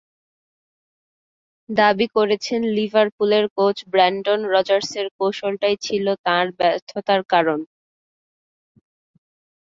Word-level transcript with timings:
দাবি 1.69 2.07
করেছেন, 2.15 2.61
লিভারপুলের 2.75 3.45
কোচ 3.57 3.77
ব্রেন্ডন 3.91 4.39
রজার্সের 4.53 5.07
কৌশলটাই 5.17 5.75
ছিল 5.85 6.05
তাঁর 6.25 6.45
ব্যর্থতার 6.59 7.21
কারণ। 7.33 7.59